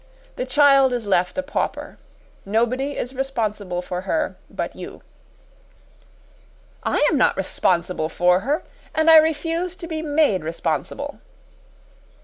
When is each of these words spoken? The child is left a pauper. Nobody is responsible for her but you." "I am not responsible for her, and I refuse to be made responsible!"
The 0.35 0.47
child 0.47 0.93
is 0.93 1.05
left 1.05 1.37
a 1.37 1.43
pauper. 1.43 1.99
Nobody 2.43 2.97
is 2.97 3.13
responsible 3.13 3.83
for 3.83 4.01
her 4.01 4.35
but 4.49 4.75
you." 4.75 5.03
"I 6.81 7.07
am 7.11 7.19
not 7.19 7.37
responsible 7.37 8.09
for 8.09 8.39
her, 8.39 8.63
and 8.95 9.11
I 9.11 9.17
refuse 9.17 9.75
to 9.75 9.85
be 9.85 10.01
made 10.01 10.43
responsible!" 10.43 11.19